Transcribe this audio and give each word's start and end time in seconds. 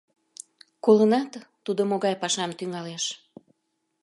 Колынат, 0.85 1.31
тудо 1.65 1.81
могай 1.91 2.15
пашам 2.21 2.51
тӱҥалеш? 2.59 3.03